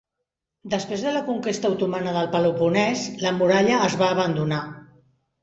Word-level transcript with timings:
Després 0.73 1.03
de 1.07 1.11
la 1.17 1.21
conquesta 1.27 1.71
otomana 1.73 2.15
del 2.15 2.31
Peloponès, 2.37 3.05
la 3.27 3.35
muralla 3.43 3.79
es 3.91 4.01
va 4.03 4.11
abandonar. 4.17 4.65